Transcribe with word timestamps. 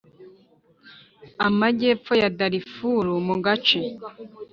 Amajyefo 1.47 2.11
ya 2.21 2.29
Darifur 2.39 3.05
mu 3.27 3.35
gace. 3.45 3.79